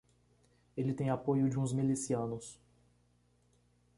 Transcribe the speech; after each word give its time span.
Ele 0.75 0.95
tem 0.95 1.11
apoio 1.11 1.47
de 1.47 1.59
uns 1.59 1.71
milicianos. 1.73 2.59